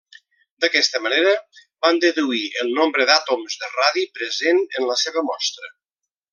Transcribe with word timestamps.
D'aquesta 0.63 1.01
manera 1.07 1.33
van 1.87 1.99
deduir 2.05 2.41
el 2.63 2.73
nombre 2.79 3.07
d'àtoms 3.11 3.61
de 3.65 3.71
radi 3.77 4.09
present 4.19 4.67
en 4.81 4.89
la 4.93 5.01
seva 5.07 5.27
mostra. 5.33 5.75